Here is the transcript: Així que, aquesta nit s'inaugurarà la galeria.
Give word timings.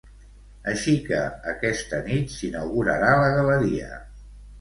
Així 0.69 0.93
que, 1.09 1.19
aquesta 1.51 1.99
nit 2.07 2.33
s'inaugurarà 2.37 3.11
la 3.25 3.29
galeria. 3.37 3.91